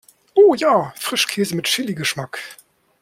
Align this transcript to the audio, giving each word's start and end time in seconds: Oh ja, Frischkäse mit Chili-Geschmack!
Oh 0.35 0.55
ja, 0.55 0.91
Frischkäse 0.97 1.55
mit 1.55 1.65
Chili-Geschmack! 1.67 2.39